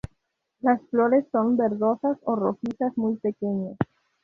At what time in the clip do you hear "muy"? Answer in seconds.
2.97-3.17